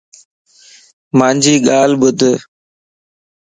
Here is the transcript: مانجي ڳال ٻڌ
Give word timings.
مانجي 1.17 1.55
ڳال 1.67 1.91
ٻڌ 2.01 2.19